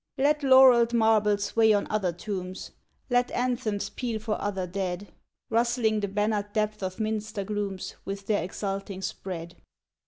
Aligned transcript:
Let 0.17 0.41
laurelled 0.41 0.95
marbles 0.95 1.55
weigh 1.55 1.73
on 1.73 1.85
other 1.91 2.11
tombs, 2.11 2.71
Let 3.11 3.29
anthems 3.33 3.91
peal 3.91 4.17
for 4.19 4.41
other 4.41 4.65
dead, 4.65 5.11
Rustling 5.51 5.99
the 5.99 6.07
bannered 6.07 6.53
depth 6.53 6.81
of 6.81 6.99
minster 6.99 7.43
glooms 7.43 7.93
With 8.03 8.25
their 8.25 8.43
exulting 8.43 9.03
spread. 9.03 9.57